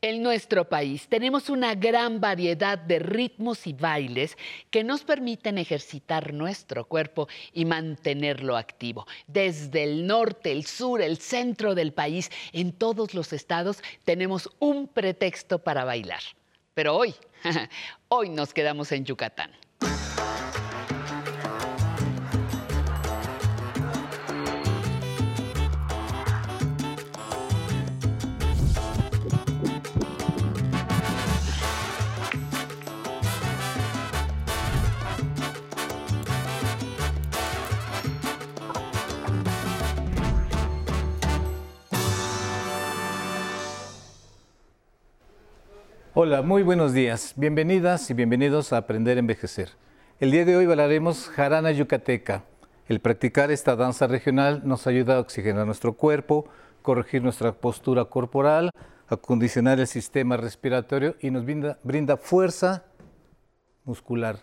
[0.00, 4.36] En nuestro país tenemos una gran variedad de ritmos y bailes
[4.70, 9.06] que nos permiten ejercitar nuestro cuerpo y mantenerlo activo.
[9.26, 14.88] Desde el norte, el sur, el centro del país, en todos los estados tenemos un
[14.88, 16.22] pretexto para bailar.
[16.74, 17.14] Pero hoy,
[18.08, 19.52] hoy nos quedamos en Yucatán.
[46.14, 47.32] Hola, muy buenos días.
[47.36, 49.70] Bienvenidas y bienvenidos a Aprender a Envejecer.
[50.20, 52.44] El día de hoy bailaremos jarana yucateca.
[52.86, 56.44] El practicar esta danza regional nos ayuda a oxigenar nuestro cuerpo,
[56.82, 58.72] corregir nuestra postura corporal,
[59.08, 62.84] acondicionar el sistema respiratorio y nos brinda, brinda fuerza
[63.86, 64.40] muscular.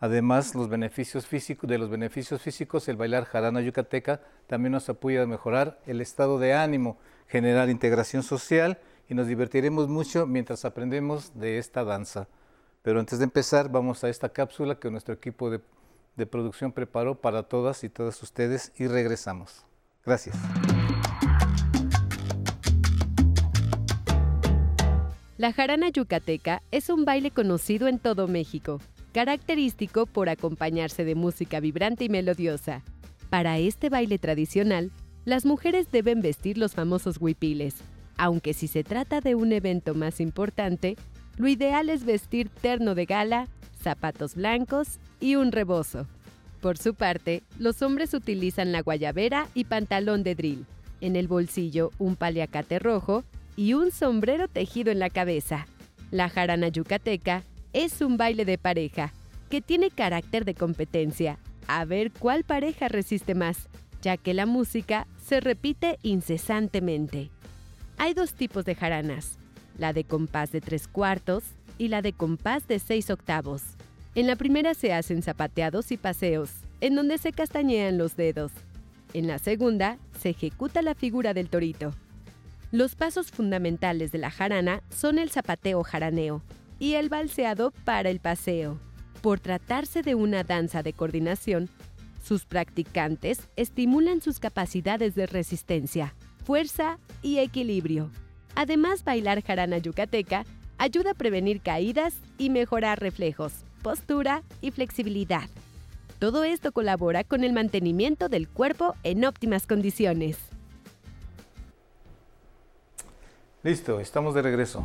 [0.00, 5.22] Además, los beneficios físicos, de los beneficios físicos, el bailar jarana yucateca también nos apoya
[5.22, 11.32] a mejorar el estado de ánimo, generar integración social y nos divertiremos mucho mientras aprendemos
[11.38, 12.28] de esta danza.
[12.82, 15.60] Pero antes de empezar, vamos a esta cápsula que nuestro equipo de,
[16.26, 19.64] producción preparó para todas y todos ustedes y regresamos.
[20.04, 20.36] Gracias.
[25.36, 28.80] La jarana yucateca es un baile conocido en todo México,
[29.12, 32.82] característico por acompañarse de música vibrante y melodiosa.
[33.30, 34.92] Para este baile tradicional,
[35.24, 37.76] las mujeres deben vestir los famosos huipiles,
[38.16, 40.96] aunque si se trata de un evento más importante,
[41.36, 43.48] lo ideal es vestir terno de gala,
[43.80, 46.06] zapatos blancos y un rebozo.
[46.60, 50.64] Por su parte, los hombres utilizan la guayabera y pantalón de drill,
[51.00, 53.24] en el bolsillo un paliacate rojo
[53.56, 55.66] y un sombrero tejido en la cabeza.
[56.10, 57.42] La jarana yucateca
[57.72, 59.12] es un baile de pareja
[59.50, 63.68] que tiene carácter de competencia, a ver cuál pareja resiste más,
[64.00, 67.30] ya que la música se repite incesantemente.
[67.96, 69.38] Hay dos tipos de jaranas,
[69.78, 71.44] la de compás de tres cuartos
[71.78, 73.62] y la de compás de seis octavos.
[74.14, 76.50] En la primera se hacen zapateados y paseos,
[76.80, 78.52] en donde se castañean los dedos.
[79.12, 81.94] En la segunda se ejecuta la figura del torito.
[82.72, 86.42] Los pasos fundamentales de la jarana son el zapateo jaraneo
[86.80, 88.78] y el balseado para el paseo.
[89.22, 91.70] Por tratarse de una danza de coordinación,
[92.22, 98.10] sus practicantes estimulan sus capacidades de resistencia, fuerza y equilibrio.
[98.54, 100.44] Además, bailar jarana yucateca
[100.78, 105.48] ayuda a prevenir caídas y mejorar reflejos, postura y flexibilidad.
[106.18, 110.38] Todo esto colabora con el mantenimiento del cuerpo en óptimas condiciones.
[113.62, 114.84] Listo, estamos de regreso.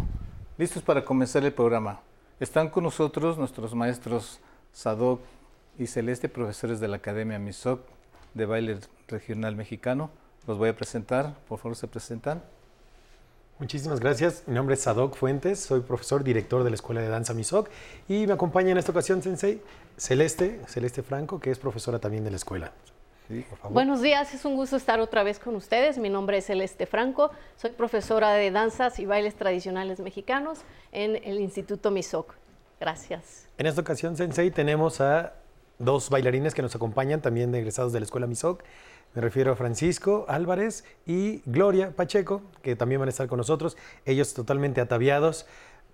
[0.58, 2.00] Listos para comenzar el programa.
[2.40, 4.40] Están con nosotros nuestros maestros
[4.72, 5.22] Sadok
[5.78, 7.82] y Celeste, profesores de la Academia MISOC
[8.34, 10.12] de Baile Regional Mexicano.
[10.50, 11.36] Los voy a presentar.
[11.48, 12.42] Por favor, se presentan.
[13.60, 14.42] Muchísimas gracias.
[14.48, 17.70] Mi nombre es Sadok Fuentes, soy profesor director de la Escuela de Danza MISOC
[18.08, 19.62] y me acompaña en esta ocasión Sensei
[19.96, 22.72] Celeste, Celeste Franco, que es profesora también de la escuela.
[23.28, 26.00] Sí, Buenos días, es un gusto estar otra vez con ustedes.
[26.00, 30.62] Mi nombre es Celeste Franco, soy profesora de danzas y bailes tradicionales mexicanos
[30.92, 32.34] en el Instituto MISOC.
[32.80, 33.48] Gracias.
[33.60, 35.34] En esta ocasión, Sensei, tenemos a
[35.78, 38.64] dos bailarines que nos acompañan, también de egresados de la Escuela MISOC.
[39.16, 43.76] Me refiero a Francisco Álvarez y Gloria Pacheco, que también van a estar con nosotros.
[44.06, 45.48] Ellos totalmente ataviados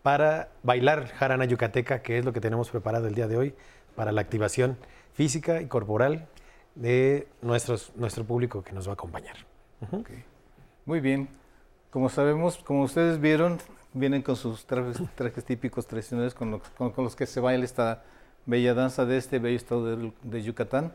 [0.03, 3.55] para bailar jarana yucateca, que es lo que tenemos preparado el día de hoy
[3.95, 4.77] para la activación
[5.13, 6.27] física y corporal
[6.75, 9.37] de nuestros, nuestro público que nos va a acompañar.
[10.85, 11.29] Muy bien.
[11.89, 13.59] Como sabemos, como ustedes vieron,
[13.93, 18.03] vienen con sus trajes, trajes típicos tradicionales con los, con, los, que se baila esta
[18.45, 20.91] bella danza de este bello estado de, de Yucatán.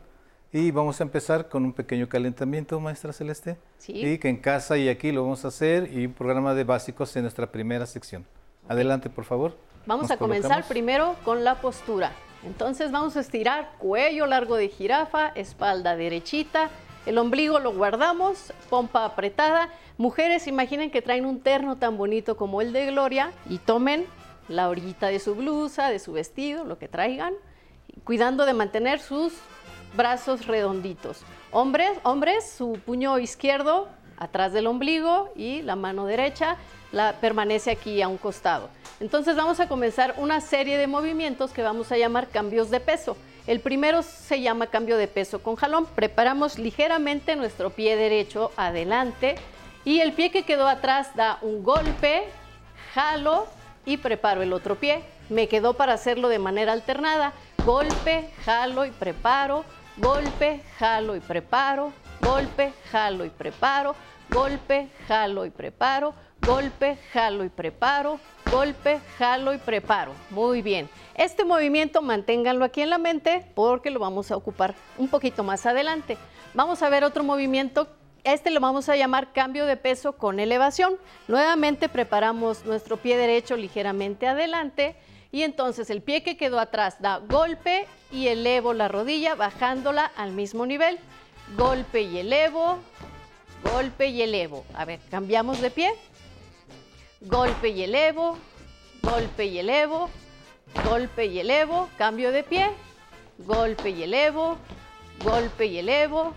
[0.53, 3.57] Y vamos a empezar con un pequeño calentamiento, maestra Celeste.
[3.77, 3.93] Sí.
[4.05, 7.15] Y que en casa y aquí lo vamos a hacer y un programa de básicos
[7.15, 8.25] en nuestra primera sección.
[8.67, 9.55] Adelante, por favor.
[9.85, 10.69] Vamos Nos a comenzar colocamos.
[10.69, 12.11] primero con la postura.
[12.43, 16.69] Entonces vamos a estirar cuello largo de jirafa, espalda derechita,
[17.05, 19.69] el ombligo lo guardamos, pompa apretada.
[19.97, 24.05] Mujeres, imaginen que traen un terno tan bonito como el de Gloria y tomen
[24.49, 27.33] la orillita de su blusa, de su vestido, lo que traigan,
[28.03, 29.33] cuidando de mantener sus
[29.93, 31.21] brazos redonditos.
[31.51, 36.57] Hombres, hombres, su puño izquierdo atrás del ombligo y la mano derecha
[36.91, 38.69] la permanece aquí a un costado.
[38.99, 43.17] Entonces vamos a comenzar una serie de movimientos que vamos a llamar cambios de peso.
[43.47, 45.87] El primero se llama cambio de peso con jalón.
[45.87, 49.35] Preparamos ligeramente nuestro pie derecho adelante
[49.83, 52.25] y el pie que quedó atrás da un golpe,
[52.93, 53.47] jalo
[53.85, 55.03] y preparo el otro pie.
[55.29, 57.33] Me quedó para hacerlo de manera alternada.
[57.65, 59.65] Golpe, jalo y preparo,
[59.97, 61.91] golpe, jalo y preparo,
[62.21, 63.95] golpe, jalo y preparo,
[64.29, 70.13] golpe, jalo y preparo, golpe, jalo y preparo, golpe, jalo y preparo.
[70.29, 70.89] Muy bien.
[71.15, 75.65] Este movimiento manténganlo aquí en la mente porque lo vamos a ocupar un poquito más
[75.65, 76.17] adelante.
[76.53, 77.87] Vamos a ver otro movimiento.
[78.23, 80.97] Este lo vamos a llamar cambio de peso con elevación.
[81.27, 84.95] Nuevamente preparamos nuestro pie derecho ligeramente adelante
[85.31, 90.31] y entonces el pie que quedó atrás da golpe y elevo la rodilla bajándola al
[90.31, 90.99] mismo nivel.
[91.57, 92.77] Golpe y elevo,
[93.63, 94.65] golpe y elevo.
[94.73, 95.93] A ver, cambiamos de pie.
[97.21, 98.37] Golpe y elevo,
[99.01, 100.09] golpe y elevo,
[100.89, 102.69] golpe y elevo, cambio de pie.
[103.39, 104.57] Golpe y elevo,
[105.23, 106.33] golpe y elevo,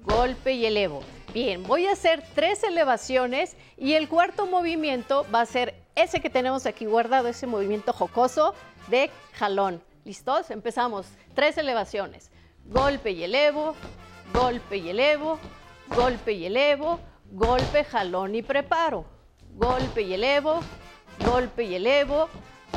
[0.00, 1.02] golpe y elevo.
[1.32, 6.30] Bien, voy a hacer tres elevaciones y el cuarto movimiento va a ser ese que
[6.30, 8.54] tenemos aquí guardado, ese movimiento jocoso
[8.88, 9.82] de jalón.
[10.04, 10.50] ¿Listos?
[10.50, 11.06] Empezamos.
[11.34, 12.30] Tres elevaciones.
[12.66, 13.74] Golpe y elevo,
[14.34, 15.38] golpe y elevo,
[15.88, 17.00] golpe y elevo,
[17.32, 19.06] golpe, jalón y preparo.
[19.54, 20.60] Golpe y elevo,
[21.24, 22.28] golpe y elevo,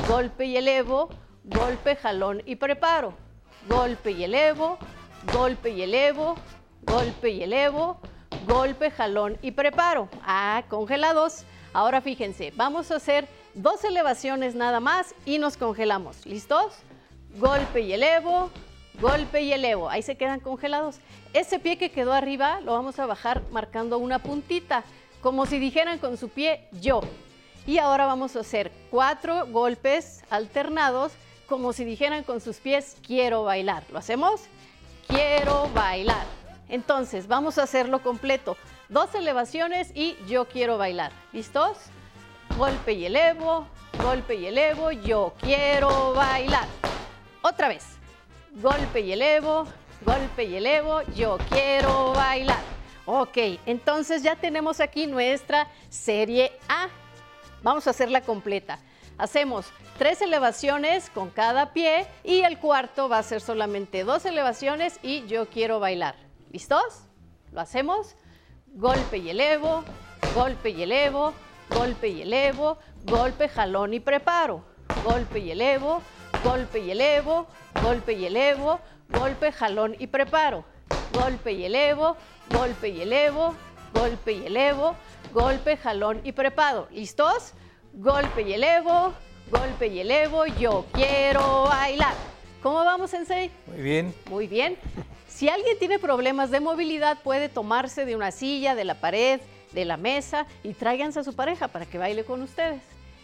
[0.08, 1.10] golpe y elevo,
[1.44, 3.14] golpe, jalón y preparo.
[3.68, 4.78] Golpe y elevo,
[5.30, 6.36] golpe y elevo,
[6.82, 8.00] golpe y elevo,
[8.46, 10.08] golpe, jalón y preparo.
[10.22, 11.44] Ah, congelados.
[11.74, 16.24] Ahora fíjense, vamos a hacer dos elevaciones nada más y nos congelamos.
[16.24, 16.72] ¿Listos?
[17.36, 18.50] Golpe y elevo,
[19.00, 19.88] golpe y elevo.
[19.88, 20.96] Ahí se quedan congelados.
[21.32, 24.84] Ese pie que quedó arriba lo vamos a bajar marcando una puntita,
[25.20, 27.02] como si dijeran con su pie yo.
[27.66, 31.12] Y ahora vamos a hacer cuatro golpes alternados,
[31.46, 33.84] como si dijeran con sus pies quiero bailar.
[33.92, 34.42] ¿Lo hacemos?
[35.06, 36.26] Quiero bailar.
[36.68, 38.56] Entonces, vamos a hacerlo completo.
[38.88, 41.12] Dos elevaciones y yo quiero bailar.
[41.32, 41.76] ¿Listos?
[42.56, 43.66] Golpe y elevo,
[44.02, 46.66] golpe y elevo, yo quiero bailar.
[47.48, 47.86] Otra vez.
[48.56, 49.66] Golpe y elevo,
[50.04, 52.60] golpe y elevo, yo quiero bailar.
[53.06, 56.88] Ok, entonces ya tenemos aquí nuestra serie A.
[57.62, 58.80] Vamos a hacerla completa.
[59.16, 59.64] Hacemos
[59.96, 65.26] tres elevaciones con cada pie y el cuarto va a ser solamente dos elevaciones y
[65.26, 66.16] yo quiero bailar.
[66.52, 67.04] ¿Listos?
[67.52, 68.14] ¿Lo hacemos?
[68.74, 69.84] Golpe y elevo,
[70.34, 71.32] golpe y elevo,
[71.70, 74.62] golpe y elevo, golpe, jalón y preparo.
[75.02, 76.02] Golpe y elevo,
[76.44, 77.46] golpe y elevo,
[77.82, 80.64] golpe y elevo, golpe, jalón y preparo.
[81.12, 82.16] Golpe y elevo,
[82.50, 83.54] golpe y elevo,
[83.92, 84.94] golpe y elevo,
[85.32, 86.88] golpe, jalón y preparo.
[86.90, 87.52] ¿Listos?
[87.92, 89.14] Golpe y elevo,
[89.50, 92.14] golpe y elevo, yo quiero bailar.
[92.62, 93.50] ¿Cómo vamos, Sensei?
[93.66, 94.14] Muy bien.
[94.28, 94.76] Muy bien.
[95.28, 99.40] Si alguien tiene problemas de movilidad, puede tomarse de una silla, de la pared,
[99.72, 102.82] de la mesa y tráiganse a su pareja para que baile con ustedes.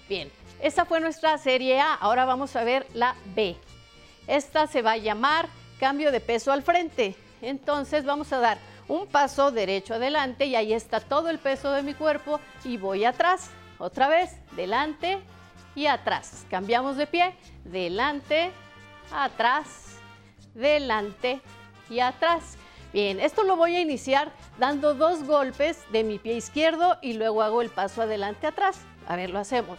[0.09, 1.95] Bien, esta fue nuestra serie A.
[1.95, 3.57] Ahora vamos a ver la B.
[4.27, 5.49] Esta se va a llamar
[5.79, 7.17] cambio de peso al frente.
[7.43, 8.59] Entonces vamos a dar
[8.89, 13.05] un paso derecho adelante y ahí está todo el peso de mi cuerpo y voy
[13.05, 13.51] atrás.
[13.79, 15.19] Otra vez, delante
[15.75, 16.47] y atrás.
[16.49, 17.35] Cambiamos de pie,
[17.65, 18.51] delante,
[19.13, 19.99] atrás,
[20.55, 21.41] delante
[21.91, 22.57] y atrás.
[22.93, 27.43] Bien, esto lo voy a iniciar dando dos golpes de mi pie izquierdo y luego
[27.43, 28.79] hago el paso adelante atrás.
[29.09, 29.79] A ver, lo hacemos.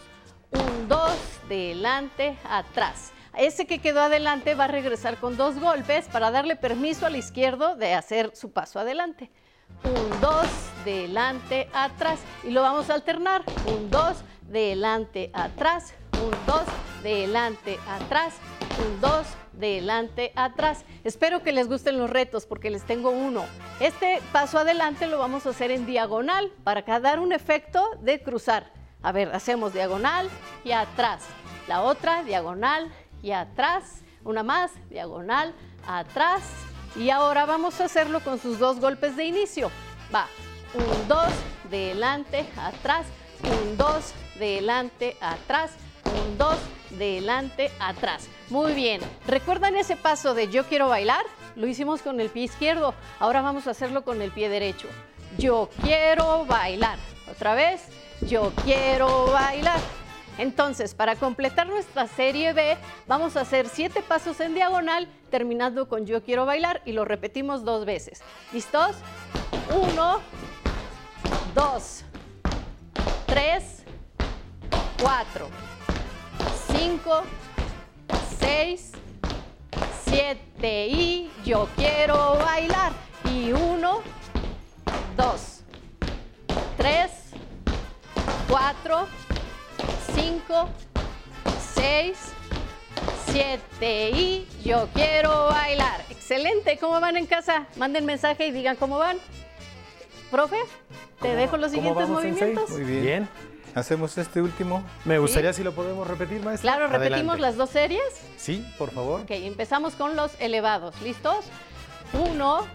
[0.51, 1.17] Un, dos,
[1.49, 3.11] delante, atrás.
[3.37, 7.75] Ese que quedó adelante va a regresar con dos golpes para darle permiso al izquierdo
[7.75, 9.29] de hacer su paso adelante.
[9.83, 10.47] Un, dos,
[10.85, 12.19] delante, atrás.
[12.43, 13.43] Y lo vamos a alternar.
[13.67, 15.93] Un, dos, delante, atrás.
[16.13, 16.63] Un, dos,
[17.03, 18.35] delante, atrás.
[18.79, 20.85] Un, dos, delante, atrás.
[21.03, 23.43] Espero que les gusten los retos porque les tengo uno.
[23.79, 28.71] Este paso adelante lo vamos a hacer en diagonal para dar un efecto de cruzar.
[29.01, 30.29] A ver, hacemos diagonal
[30.63, 31.23] y atrás.
[31.67, 34.01] La otra, diagonal y atrás.
[34.23, 35.53] Una más, diagonal,
[35.87, 36.43] atrás.
[36.95, 39.69] Y ahora vamos a hacerlo con sus dos golpes de inicio.
[40.13, 40.27] Va,
[40.73, 41.31] un, dos,
[41.69, 43.05] delante, atrás.
[43.43, 45.71] Un, dos, delante, atrás.
[46.05, 46.57] Un, dos,
[46.91, 48.27] delante, atrás.
[48.49, 49.01] Muy bien.
[49.27, 51.25] ¿Recuerdan ese paso de yo quiero bailar?
[51.55, 52.93] Lo hicimos con el pie izquierdo.
[53.19, 54.87] Ahora vamos a hacerlo con el pie derecho.
[55.37, 56.97] Yo quiero bailar.
[57.29, 57.87] Otra vez.
[58.21, 59.79] Yo quiero bailar.
[60.37, 66.05] Entonces, para completar nuestra serie B, vamos a hacer siete pasos en diagonal, terminando con
[66.05, 68.21] Yo quiero bailar y lo repetimos dos veces.
[68.51, 68.97] ¿Listos?
[69.73, 70.19] Uno,
[71.53, 72.03] dos,
[73.25, 73.83] tres,
[75.01, 75.47] cuatro,
[76.75, 77.23] cinco,
[78.37, 78.91] seis,
[80.03, 82.91] siete y Yo quiero bailar.
[83.31, 84.01] Y uno,
[85.15, 85.61] dos,
[86.77, 87.24] tres,
[88.47, 89.07] cuatro,
[90.15, 90.69] 5,
[91.75, 92.17] 6,
[93.27, 96.03] 7 y yo quiero bailar.
[96.09, 97.67] Excelente, ¿cómo van en casa?
[97.77, 99.17] Manden mensaje y digan cómo van.
[100.31, 100.57] Profe,
[101.21, 102.69] te dejo los ¿Cómo siguientes movimientos.
[102.71, 103.03] Muy bien.
[103.03, 103.29] Bien.
[103.75, 104.83] Hacemos este último.
[105.03, 106.75] Me gustaría si lo podemos repetir, maestra.
[106.75, 107.41] Claro, repetimos Adelante.
[107.41, 108.01] las dos series.
[108.37, 109.21] Sí, por favor.
[109.21, 110.99] Ok, empezamos con los elevados.
[111.01, 111.45] ¿Listos?
[112.13, 112.65] Uno,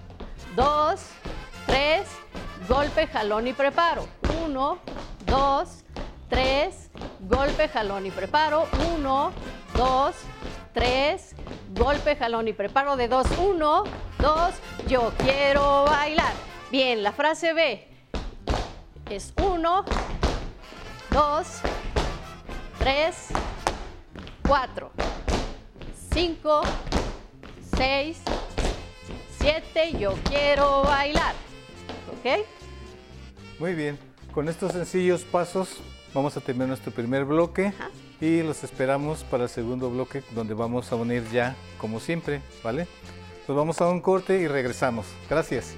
[0.57, 1.01] dos,
[1.67, 2.03] tres,
[2.69, 4.07] golpe, jalón y preparo.
[4.45, 4.79] Uno,
[5.27, 5.85] dos,
[6.29, 8.67] tres, golpe, jalón y preparo.
[8.95, 9.33] Uno,
[9.77, 10.15] dos,
[10.73, 11.35] tres,
[11.75, 13.27] golpe, jalón y preparo de dos.
[13.39, 13.85] Uno,
[14.19, 14.55] dos,
[14.87, 16.33] yo quiero bailar.
[16.71, 17.89] Bien, la frase B
[19.11, 19.85] es uno,
[21.11, 21.61] dos,
[22.79, 23.29] tres,
[24.47, 24.93] cuatro,
[26.13, 26.63] cinco,
[27.77, 28.23] seis,
[29.39, 31.35] siete, yo quiero bailar.
[32.13, 32.47] ¿Ok?
[33.59, 34.10] Muy bien.
[34.33, 35.79] Con estos sencillos pasos
[36.15, 37.73] vamos a terminar nuestro primer bloque
[38.21, 42.87] y los esperamos para el segundo bloque donde vamos a unir ya como siempre, ¿vale?
[43.45, 45.07] Pues vamos a un corte y regresamos.
[45.29, 45.75] Gracias.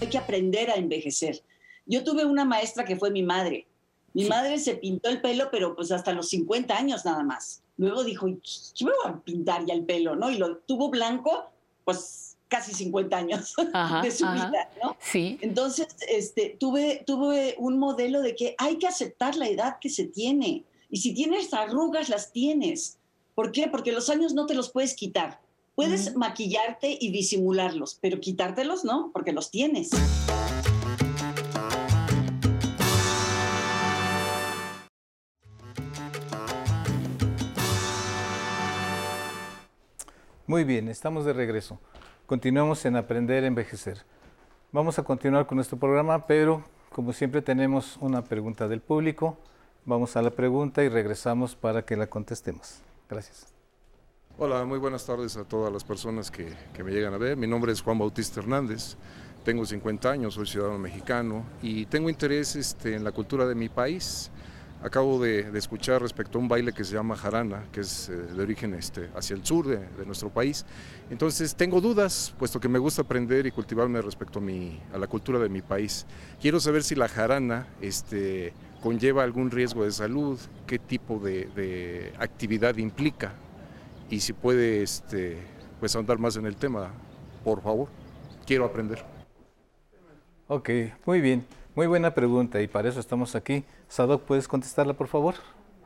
[0.00, 1.42] hay que aprender a envejecer.
[1.86, 3.66] Yo tuve una maestra que fue mi madre.
[4.14, 7.62] Mi madre se pintó el pelo, pero pues hasta los 50 años nada más.
[7.76, 10.30] Luego dijo, yo me voy a pintar ya el pelo, ¿no?
[10.30, 11.50] Y lo tuvo blanco,
[11.84, 14.48] pues casi 50 años Ajá, de su ajá.
[14.48, 14.96] vida, ¿no?
[15.00, 15.38] Sí.
[15.40, 20.04] Entonces, este, tuve, tuve un modelo de que hay que aceptar la edad que se
[20.04, 20.64] tiene.
[20.90, 22.98] Y si tienes arrugas, las tienes.
[23.34, 23.68] ¿Por qué?
[23.68, 25.40] Porque los años no te los puedes quitar.
[25.74, 29.90] Puedes maquillarte y disimularlos, pero quitártelos no, porque los tienes.
[40.48, 41.78] Muy bien, estamos de regreso.
[42.28, 44.04] Continuamos en Aprender a Envejecer.
[44.70, 49.38] Vamos a continuar con nuestro programa, pero como siempre tenemos una pregunta del público.
[49.86, 52.82] Vamos a la pregunta y regresamos para que la contestemos.
[53.08, 53.46] Gracias.
[54.36, 57.34] Hola, muy buenas tardes a todas las personas que, que me llegan a ver.
[57.38, 58.96] Mi nombre es Juan Bautista Hernández,
[59.42, 63.70] tengo 50 años, soy ciudadano mexicano y tengo interés este, en la cultura de mi
[63.70, 64.30] país.
[64.80, 68.12] Acabo de, de escuchar respecto a un baile que se llama jarana, que es eh,
[68.12, 70.64] de origen este, hacia el sur de, de nuestro país.
[71.10, 75.08] Entonces tengo dudas, puesto que me gusta aprender y cultivarme respecto a, mi, a la
[75.08, 76.06] cultura de mi país.
[76.40, 82.12] Quiero saber si la jarana este, conlleva algún riesgo de salud, qué tipo de, de
[82.18, 83.32] actividad implica
[84.08, 85.38] y si puede este,
[85.80, 86.92] pues andar más en el tema,
[87.42, 87.88] por favor.
[88.46, 89.04] Quiero aprender.
[90.46, 90.70] Ok,
[91.04, 91.44] muy bien.
[91.74, 93.64] Muy buena pregunta y para eso estamos aquí.
[93.88, 95.34] Sadok, ¿puedes contestarla, por favor?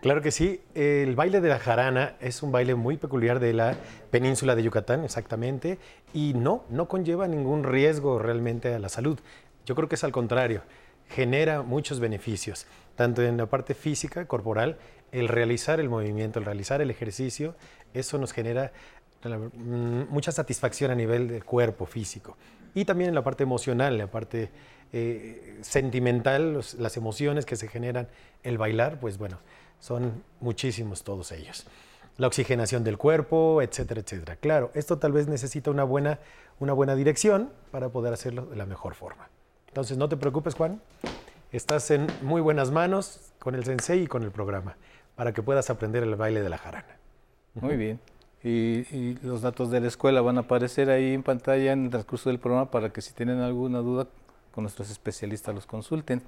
[0.01, 0.61] Claro que sí.
[0.75, 3.77] El baile de la jarana es un baile muy peculiar de la
[4.11, 5.79] península de Yucatán, exactamente,
[6.13, 9.21] y no, no conlleva ningún riesgo realmente a la salud.
[9.65, 10.63] Yo creo que es al contrario,
[11.09, 12.67] genera muchos beneficios,
[12.97, 14.79] tanto en la parte física, corporal,
[15.13, 17.55] el realizar el movimiento, el realizar el ejercicio,
[17.95, 18.73] eso nos genera
[19.25, 22.37] mm, mucha satisfacción a nivel del cuerpo físico.
[22.75, 24.51] Y también en la parte emocional, la parte
[24.93, 28.09] eh, sentimental, las emociones que se generan
[28.43, 29.39] el bailar, pues bueno,
[29.81, 31.67] son muchísimos todos ellos.
[32.19, 34.37] La oxigenación del cuerpo, etcétera, etcétera.
[34.37, 36.19] Claro, esto tal vez necesita una buena,
[36.61, 39.29] una buena dirección para poder hacerlo de la mejor forma.
[39.69, 40.81] Entonces, no te preocupes, Juan.
[41.53, 44.77] Estás en muy buenas manos con el sensei y con el programa
[45.17, 46.97] para que puedas aprender el baile de la jarana.
[47.55, 47.99] Muy bien.
[48.45, 51.91] Y, y los datos de la escuela van a aparecer ahí en pantalla en el
[51.91, 54.07] transcurso del programa para que si tienen alguna duda
[54.53, 56.23] con nuestros especialistas los consulten.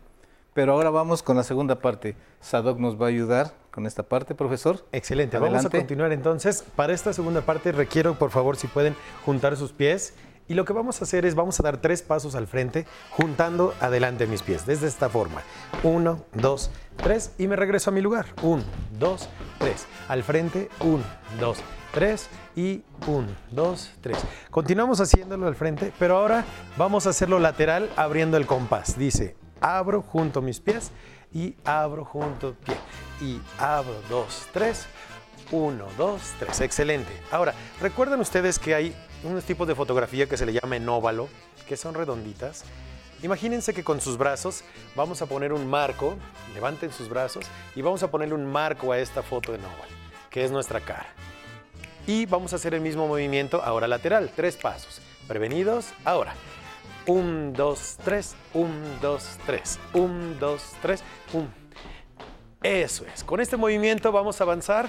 [0.55, 2.15] Pero ahora vamos con la segunda parte.
[2.41, 4.85] Sadok nos va a ayudar con esta parte, profesor.
[4.93, 5.79] Excelente, vamos a Adelante.
[5.79, 6.65] continuar entonces.
[6.77, 10.15] Para esta segunda parte requiero, por favor, si pueden juntar sus pies.
[10.47, 13.73] Y lo que vamos a hacer es, vamos a dar tres pasos al frente, juntando
[13.81, 15.43] adelante mis pies, desde esta forma.
[15.83, 18.27] Uno, dos, tres, y me regreso a mi lugar.
[18.43, 18.63] Uno,
[18.99, 19.87] dos, tres.
[20.07, 21.03] Al frente, uno,
[21.41, 21.59] dos,
[21.93, 24.19] tres, y uno, dos, tres.
[24.51, 26.45] Continuamos haciéndolo al frente, pero ahora
[26.77, 28.99] vamos a hacerlo lateral abriendo el compás.
[28.99, 30.91] Dice, abro junto mis pies
[31.33, 32.77] y abro junto pie.
[33.23, 34.87] Y abro, dos, tres.
[35.51, 36.61] Uno, dos, tres.
[36.61, 37.13] Excelente.
[37.31, 41.29] Ahora, recuerdan ustedes que hay unos tipos de fotografía que se le llama en óvalo,
[41.67, 42.65] que son redonditas.
[43.23, 44.65] Imagínense que con sus brazos
[44.95, 46.17] vamos a poner un marco,
[46.53, 49.93] levanten sus brazos y vamos a ponerle un marco a esta foto en óvalo,
[50.31, 51.07] que es nuestra cara.
[52.07, 55.01] Y vamos a hacer el mismo movimiento ahora lateral, tres pasos.
[55.27, 56.35] Prevenidos, ahora.
[57.07, 61.03] Un, dos, tres, un, dos, tres, un, dos, tres,
[61.33, 61.51] un.
[62.63, 63.25] Eso es.
[63.25, 64.87] Con este movimiento vamos a avanzar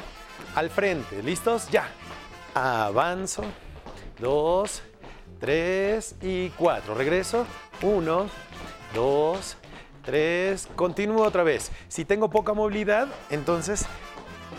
[0.55, 1.23] al frente.
[1.23, 1.69] ¿Listos?
[1.69, 1.89] Ya.
[2.53, 3.43] Avanzo.
[4.19, 4.81] Dos,
[5.39, 6.95] tres y cuatro.
[6.95, 7.45] Regreso.
[7.81, 8.27] Uno,
[8.93, 9.57] dos,
[10.03, 11.71] tres, continúo otra vez.
[11.87, 13.85] Si tengo poca movilidad, entonces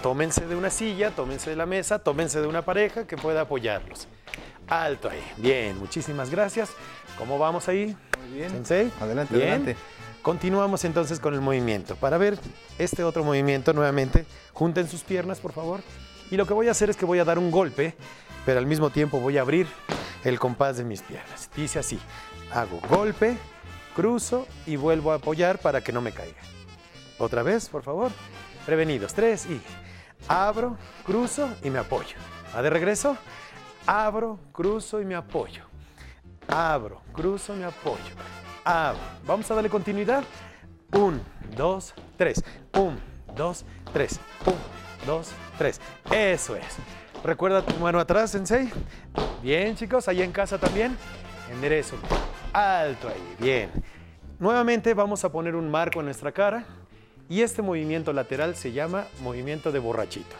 [0.02, 4.08] tómense de una silla, tómense de la mesa, tómense de una pareja que pueda apoyarlos.
[4.68, 5.22] Alto ahí.
[5.36, 6.70] Bien, muchísimas gracias.
[7.16, 7.96] ¿Cómo vamos ahí?
[8.20, 8.50] Muy bien.
[8.50, 8.92] Sensei.
[9.00, 9.48] Adelante, Bien.
[9.48, 9.76] adelante.
[10.22, 11.94] Continuamos entonces con el movimiento.
[11.96, 12.36] Para ver
[12.78, 15.80] este otro movimiento nuevamente, junten sus piernas, por favor.
[16.32, 17.94] Y lo que voy a hacer es que voy a dar un golpe,
[18.46, 19.66] pero al mismo tiempo voy a abrir
[20.24, 21.50] el compás de mis piernas.
[21.54, 21.98] Dice así,
[22.52, 23.36] hago golpe,
[23.94, 26.40] cruzo y vuelvo a apoyar para que no me caiga.
[27.18, 28.10] Otra vez, por favor.
[28.64, 29.12] Prevenidos.
[29.12, 29.60] Tres y
[30.28, 32.16] abro, cruzo y me apoyo.
[32.54, 33.16] ¿Va de regreso?
[33.86, 35.64] Abro, cruzo y me apoyo.
[36.48, 38.14] Abro, cruzo, me apoyo.
[38.64, 39.00] Abro.
[39.26, 40.22] Vamos a darle continuidad.
[40.92, 41.20] Un,
[41.56, 42.42] dos, tres.
[42.74, 42.98] Un,
[43.34, 44.20] dos, tres.
[44.44, 45.80] Un, dos, tres.
[46.10, 46.78] Eso es.
[47.24, 48.70] Recuerda tu mano atrás, Sensei.
[49.42, 50.08] Bien, chicos.
[50.08, 50.96] Ahí en casa también.
[51.52, 51.96] Enderezo.
[52.52, 53.36] Alto ahí.
[53.38, 53.70] Bien.
[54.38, 56.66] Nuevamente vamos a poner un marco en nuestra cara.
[57.28, 60.36] Y este movimiento lateral se llama movimiento de borrachito.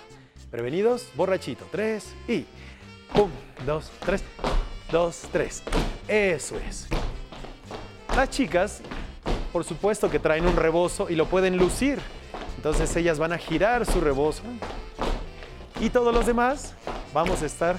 [0.50, 1.66] Prevenidos, borrachito.
[1.72, 2.46] Tres y.
[3.14, 3.30] Un,
[3.64, 4.22] dos, tres.
[4.90, 5.62] Dos, tres.
[6.06, 6.86] Eso es.
[8.14, 8.80] Las chicas,
[9.52, 11.98] por supuesto que traen un rebozo y lo pueden lucir.
[12.56, 14.42] Entonces ellas van a girar su rebozo.
[15.80, 16.74] Y todos los demás
[17.12, 17.76] vamos a estar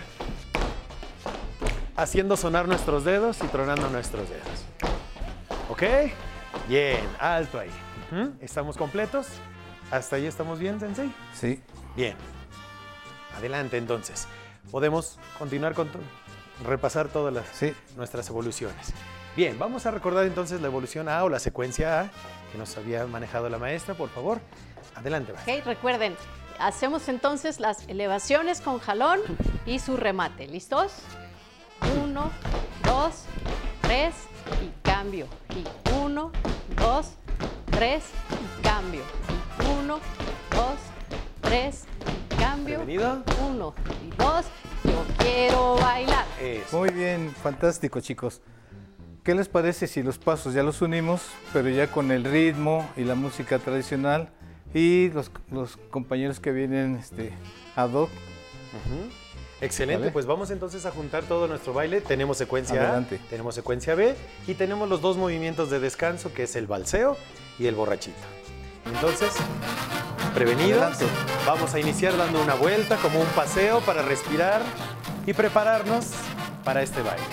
[1.95, 4.65] haciendo sonar nuestros dedos y tronando nuestros dedos.
[5.69, 5.83] ¿Ok?
[6.67, 7.71] Bien, alto ahí.
[8.39, 9.27] ¿Estamos completos?
[9.91, 11.11] ¿Hasta ahí estamos bien, Sensei?
[11.33, 11.61] Sí.
[11.95, 12.15] Bien.
[13.37, 14.27] Adelante entonces.
[14.71, 15.99] Podemos continuar con to-
[16.65, 17.73] repasar todas las, Sí.
[17.95, 18.93] nuestras evoluciones.
[19.35, 22.09] Bien, vamos a recordar entonces la evolución A o la secuencia A
[22.51, 24.39] que nos había manejado la maestra, por favor.
[24.95, 25.55] Adelante, maestra.
[25.55, 26.15] Ok, recuerden,
[26.59, 29.19] hacemos entonces las elevaciones con jalón
[29.65, 30.47] y su remate.
[30.47, 30.93] ¿Listos?
[32.03, 32.31] Uno,
[32.83, 33.23] dos,
[33.81, 34.13] tres
[34.61, 35.27] y cambio.
[35.55, 36.31] Y uno,
[36.75, 37.13] dos,
[37.71, 39.01] tres y cambio.
[39.59, 39.99] Y uno,
[40.51, 40.77] dos,
[41.41, 42.77] tres y cambio.
[42.77, 43.23] Bienvenido.
[43.47, 43.73] Uno
[44.05, 44.45] y dos.
[44.83, 46.25] Yo quiero bailar.
[46.41, 46.77] Eso.
[46.77, 48.41] Muy bien, fantástico, chicos.
[49.23, 53.03] ¿Qué les parece si los pasos ya los unimos, pero ya con el ritmo y
[53.03, 54.31] la música tradicional
[54.73, 57.31] y los, los compañeros que vienen este,
[57.75, 58.09] ad hoc?
[59.59, 60.11] Excelente, Vale.
[60.11, 62.01] pues vamos entonces a juntar todo nuestro baile.
[62.01, 63.19] Tenemos secuencia Adelante.
[63.25, 64.15] A, tenemos secuencia B
[64.47, 67.17] y tenemos los dos movimientos de descanso que es el balseo
[67.57, 68.17] y el borrachito.
[68.85, 69.33] Entonces,
[70.35, 71.05] prevenidos, Adelante.
[71.45, 74.61] vamos a iniciar dando una vuelta como un paseo para respirar
[75.25, 76.11] y prepararnos
[76.63, 77.25] para este baile.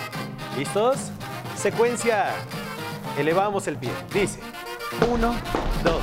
[0.57, 1.11] ¿Listos?
[1.55, 2.29] Secuencia.
[3.19, 3.91] Elevamos el pie.
[4.13, 4.39] Dice,
[5.09, 5.35] uno,
[5.83, 6.01] dos,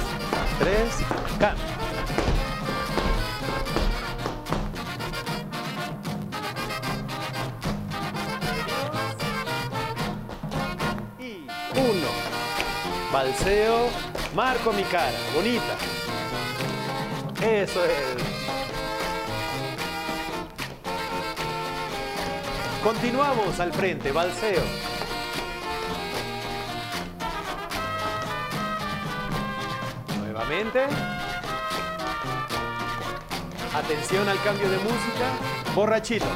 [0.63, 0.95] tres,
[1.41, 1.65] cambio.
[11.19, 12.09] Y uno.
[13.13, 13.89] Balseo,
[14.35, 15.77] marco mi cara, bonita.
[17.45, 18.23] Eso es.
[22.85, 24.92] Continuamos al frente, balseo.
[33.75, 35.75] Atención al cambio de música.
[35.75, 36.27] Borrachito.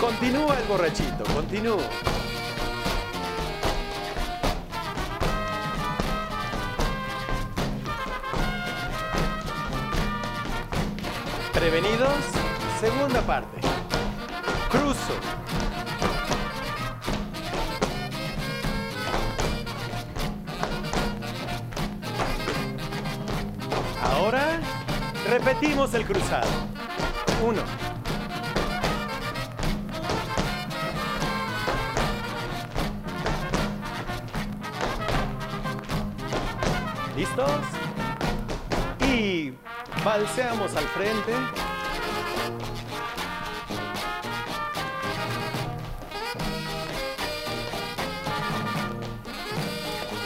[0.00, 1.82] Continúa el borrachito, continúa.
[11.52, 12.43] Prevenidos,
[12.80, 13.60] segunda parte.
[14.70, 15.14] Cruzo.
[24.02, 24.60] Ahora
[25.28, 26.48] repetimos el cruzado.
[27.42, 27.62] Uno.
[37.16, 37.50] ¿Listos?
[39.00, 39.54] Y
[40.04, 41.32] balseamos al frente.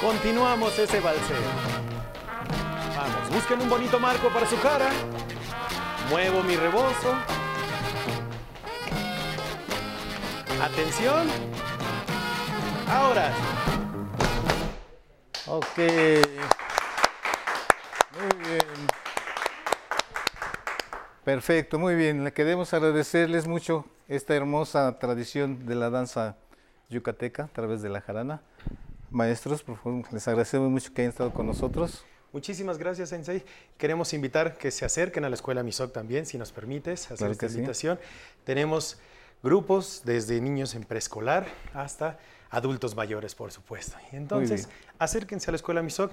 [0.01, 1.37] Continuamos ese balseo.
[2.97, 4.91] Vamos, busquen un bonito marco para su cara.
[6.09, 7.15] Muevo mi rebozo.
[10.63, 11.29] Atención.
[12.91, 13.33] Ahora,
[15.51, 15.79] Ok.
[18.19, 18.89] Muy bien.
[21.29, 22.25] Perfecto, muy bien.
[22.25, 26.39] Le queremos agradecerles mucho esta hermosa tradición de la danza
[26.89, 28.41] yucateca a través de la jarana.
[29.11, 32.07] Maestros, por favor, les agradecemos mucho que hayan estado con nosotros.
[32.33, 33.45] Muchísimas gracias, Sensei.
[33.77, 37.33] Queremos invitar que se acerquen a la Escuela MISOC también, si nos permites hacer Claro
[37.33, 37.57] esta sí.
[37.57, 38.01] invitación.
[38.45, 38.99] Tenemos
[39.43, 43.99] grupos desde niños en preescolar hasta adultos mayores, por supuesto.
[44.13, 46.11] Entonces, acérquense a la Escuela MISOC.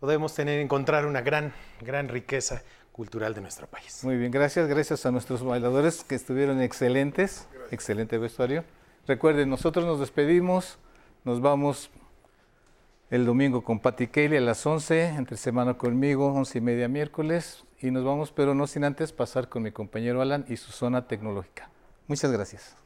[0.00, 2.64] Podemos tener, encontrar una gran, gran riqueza
[3.00, 4.04] cultural de nuestro país.
[4.04, 8.62] Muy bien, gracias, gracias a nuestros bailadores que estuvieron excelentes, excelente vestuario.
[9.06, 10.76] Recuerden, nosotros nos despedimos,
[11.24, 11.90] nos vamos
[13.08, 17.64] el domingo con Patti Kelly a las 11, entre semana conmigo, 11 y media miércoles,
[17.80, 21.08] y nos vamos, pero no sin antes pasar con mi compañero Alan y su zona
[21.08, 21.70] tecnológica.
[22.06, 22.76] Muchas gracias.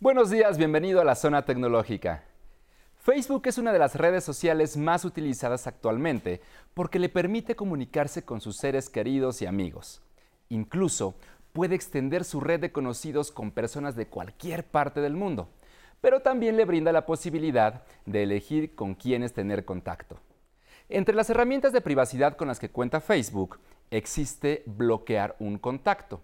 [0.00, 2.31] Buenos días, bienvenido a la zona tecnológica.
[3.02, 6.40] Facebook es una de las redes sociales más utilizadas actualmente
[6.72, 10.00] porque le permite comunicarse con sus seres queridos y amigos.
[10.50, 11.16] Incluso
[11.52, 15.48] puede extender su red de conocidos con personas de cualquier parte del mundo,
[16.00, 20.20] pero también le brinda la posibilidad de elegir con quiénes tener contacto.
[20.88, 23.58] Entre las herramientas de privacidad con las que cuenta Facebook
[23.90, 26.20] existe bloquear un contacto.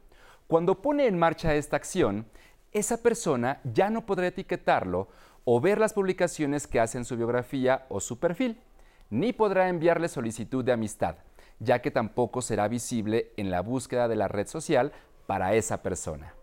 [0.46, 2.24] Cuando pone en marcha esta acción,
[2.70, 5.08] esa persona ya no podrá etiquetarlo
[5.50, 8.60] o ver las publicaciones que hace en su biografía o su perfil,
[9.08, 11.16] ni podrá enviarle solicitud de amistad,
[11.58, 14.92] ya que tampoco será visible en la búsqueda de la red social
[15.26, 16.34] para esa persona.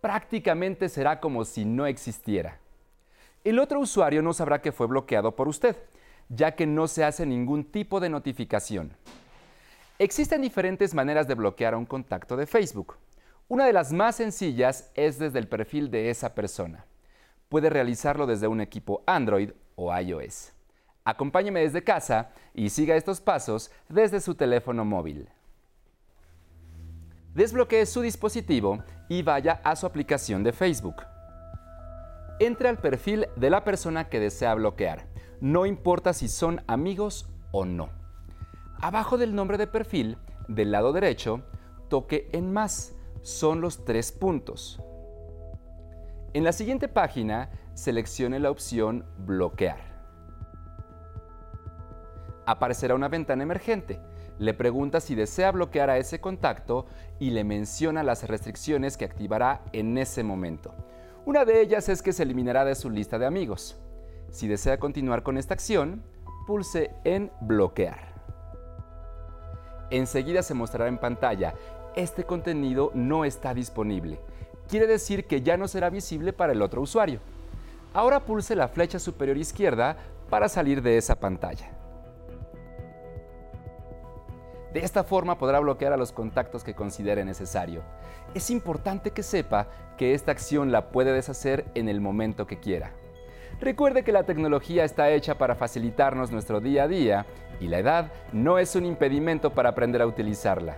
[0.00, 2.58] Prácticamente será como si no existiera.
[3.44, 5.76] El otro usuario no sabrá que fue bloqueado por usted,
[6.28, 8.92] ya que no se hace ningún tipo de notificación.
[10.00, 12.96] Existen diferentes maneras de bloquear a un contacto de Facebook.
[13.46, 16.86] Una de las más sencillas es desde el perfil de esa persona.
[17.52, 20.54] Puede realizarlo desde un equipo Android o iOS.
[21.04, 25.28] Acompáñeme desde casa y siga estos pasos desde su teléfono móvil.
[27.34, 31.02] Desbloquee su dispositivo y vaya a su aplicación de Facebook.
[32.40, 35.04] Entre al perfil de la persona que desea bloquear,
[35.42, 37.90] no importa si son amigos o no.
[38.80, 40.16] Abajo del nombre de perfil,
[40.48, 41.42] del lado derecho,
[41.90, 44.80] toque en más, son los tres puntos.
[46.34, 49.76] En la siguiente página, seleccione la opción Bloquear.
[52.46, 54.00] Aparecerá una ventana emergente.
[54.38, 56.86] Le pregunta si desea bloquear a ese contacto
[57.20, 60.74] y le menciona las restricciones que activará en ese momento.
[61.26, 63.76] Una de ellas es que se eliminará de su lista de amigos.
[64.30, 66.02] Si desea continuar con esta acción,
[66.46, 68.14] pulse en Bloquear.
[69.90, 71.54] Enseguida se mostrará en pantalla,
[71.94, 74.18] este contenido no está disponible.
[74.68, 77.20] Quiere decir que ya no será visible para el otro usuario.
[77.94, 79.96] Ahora pulse la flecha superior izquierda
[80.30, 81.70] para salir de esa pantalla.
[84.72, 87.82] De esta forma podrá bloquear a los contactos que considere necesario.
[88.32, 92.92] Es importante que sepa que esta acción la puede deshacer en el momento que quiera.
[93.60, 97.26] Recuerde que la tecnología está hecha para facilitarnos nuestro día a día
[97.60, 100.76] y la edad no es un impedimento para aprender a utilizarla.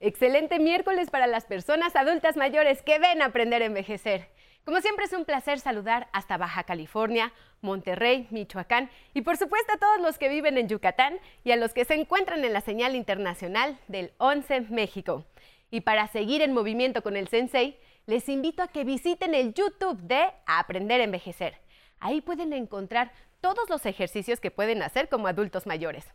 [0.00, 4.28] Excelente miércoles para las personas adultas mayores que ven aprender a envejecer.
[4.64, 9.78] Como siempre es un placer saludar hasta Baja California, Monterrey, Michoacán y por supuesto a
[9.78, 12.96] todos los que viven en Yucatán y a los que se encuentran en la señal
[12.96, 15.24] internacional del 11 México.
[15.70, 20.00] Y para seguir en movimiento con el Sensei, les invito a que visiten el YouTube
[20.02, 21.56] de Aprender a Envejecer.
[22.00, 26.06] Ahí pueden encontrar todos los ejercicios que pueden hacer como adultos mayores.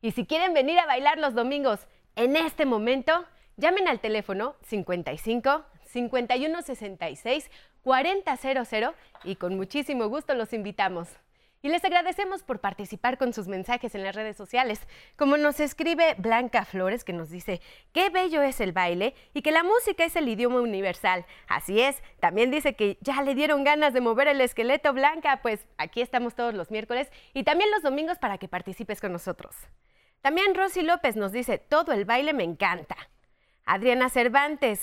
[0.00, 3.24] Y si quieren venir a bailar los domingos en este momento,
[3.56, 7.50] llamen al teléfono 55 5166
[7.82, 11.08] 4000 y con muchísimo gusto los invitamos.
[11.64, 14.80] Y les agradecemos por participar con sus mensajes en las redes sociales,
[15.16, 17.60] como nos escribe Blanca Flores que nos dice,
[17.92, 21.24] qué bello es el baile y que la música es el idioma universal.
[21.46, 25.64] Así es, también dice que ya le dieron ganas de mover el esqueleto Blanca, pues
[25.78, 29.54] aquí estamos todos los miércoles y también los domingos para que participes con nosotros.
[30.20, 32.96] También Rosy López nos dice, todo el baile me encanta.
[33.64, 34.82] Adriana Cervantes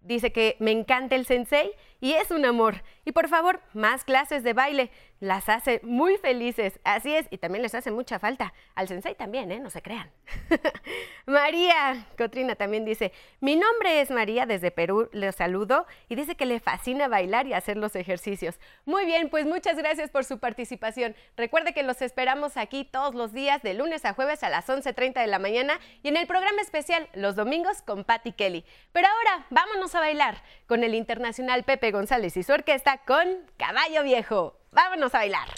[0.00, 2.82] dice que me encanta el sensei y es un amor.
[3.04, 4.90] Y por favor, más clases de baile.
[5.20, 6.80] Las hace muy felices.
[6.82, 8.54] Así es, y también les hace mucha falta.
[8.74, 9.60] Al sensei también, ¿eh?
[9.60, 10.10] No se crean.
[11.26, 16.46] María Cotrina también dice, mi nombre es María, desde Perú le saludo y dice que
[16.46, 18.58] le fascina bailar y hacer los ejercicios.
[18.86, 21.14] Muy bien, pues muchas gracias por su participación.
[21.36, 25.20] Recuerde que los esperamos aquí todos los días, de lunes a jueves a las 11.30
[25.20, 28.64] de la mañana y en el programa especial los domingos con Patty Kelly.
[28.92, 33.26] Pero ahora vámonos a bailar con el internacional Pepe González y su orquesta con
[33.56, 34.56] Caballo Viejo.
[34.72, 35.48] Vámonos a bailar.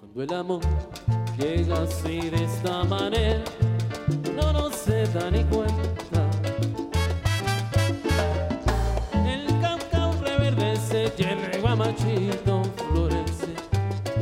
[0.00, 0.60] Cuando el amor
[1.36, 3.53] llega así de esta manera
[4.86, 6.28] no se da ni cuenta.
[9.26, 13.54] El caucao reverdece, llena de guamachito florece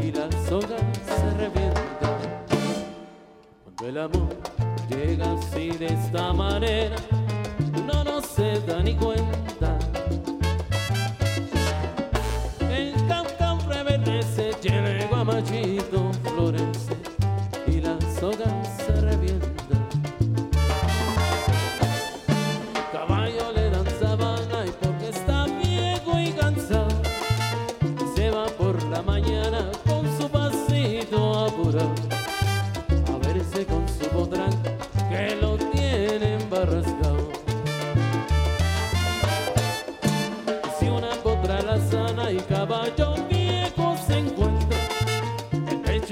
[0.01, 2.19] y la soga se revienta.
[3.65, 4.37] Cuando el amor
[4.89, 6.97] llega así de esta manera,
[7.85, 9.52] no nos se da ni cuenta.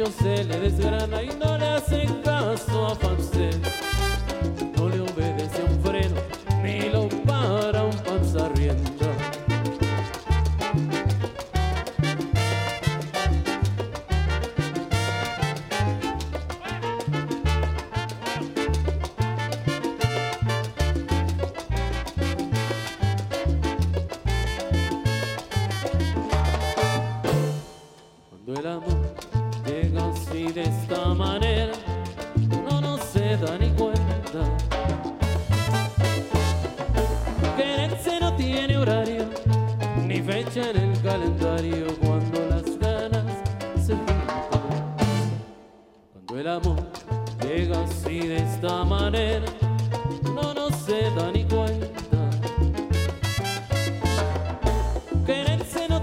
[0.00, 3.89] pecho se le desgrana y no le hacen caso a Famsel.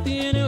[0.08, 0.47] tiene